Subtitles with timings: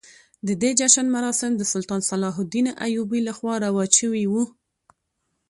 [0.47, 4.43] د دې جشن مراسم د سلطان صلاح الدین ایوبي لخوا رواج شوي وو.